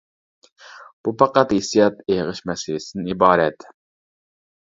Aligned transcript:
بۇ 1.07 1.11
پەقەت 1.21 1.51
ھېسسىيات 1.55 2.01
ئېغىش 2.15 2.41
مەسىلىسىدىن 2.51 3.13
ئىبارەت. 3.13 3.69